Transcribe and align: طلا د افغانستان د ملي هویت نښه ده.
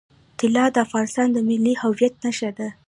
طلا 0.39 0.65
د 0.73 0.75
افغانستان 0.85 1.27
د 1.33 1.37
ملي 1.47 1.73
هویت 1.81 2.13
نښه 2.23 2.49
ده. 2.57 2.67